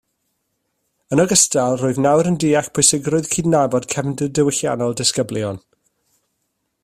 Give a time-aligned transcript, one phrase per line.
[1.15, 5.61] Yn ogystal, rwyf nawr yn deall pwysigrwydd cydnabod cefndir diwylliannol disgyblion